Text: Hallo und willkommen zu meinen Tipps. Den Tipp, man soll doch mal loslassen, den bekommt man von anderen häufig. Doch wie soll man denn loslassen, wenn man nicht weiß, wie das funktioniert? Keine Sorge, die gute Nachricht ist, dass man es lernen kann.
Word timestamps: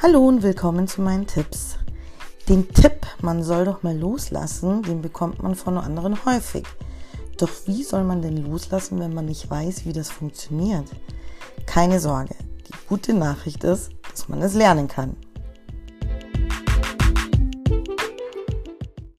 Hallo 0.00 0.28
und 0.28 0.44
willkommen 0.44 0.86
zu 0.86 1.02
meinen 1.02 1.26
Tipps. 1.26 1.74
Den 2.48 2.68
Tipp, 2.68 3.04
man 3.20 3.42
soll 3.42 3.64
doch 3.64 3.82
mal 3.82 3.98
loslassen, 3.98 4.84
den 4.84 5.02
bekommt 5.02 5.42
man 5.42 5.56
von 5.56 5.76
anderen 5.76 6.24
häufig. 6.24 6.62
Doch 7.36 7.50
wie 7.66 7.82
soll 7.82 8.04
man 8.04 8.22
denn 8.22 8.36
loslassen, 8.36 9.00
wenn 9.00 9.12
man 9.12 9.24
nicht 9.24 9.50
weiß, 9.50 9.86
wie 9.86 9.92
das 9.92 10.08
funktioniert? 10.08 10.84
Keine 11.66 11.98
Sorge, 11.98 12.36
die 12.68 12.88
gute 12.88 13.12
Nachricht 13.12 13.64
ist, 13.64 13.90
dass 14.12 14.28
man 14.28 14.40
es 14.40 14.54
lernen 14.54 14.86
kann. 14.86 15.16